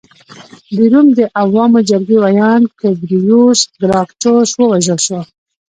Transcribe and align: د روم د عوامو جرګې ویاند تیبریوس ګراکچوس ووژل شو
د 0.75 0.77
روم 0.91 1.07
د 1.17 1.19
عوامو 1.41 1.79
جرګې 1.89 2.17
ویاند 2.23 2.65
تیبریوس 2.79 3.59
ګراکچوس 3.81 4.49
ووژل 4.55 4.99
شو 5.05 5.19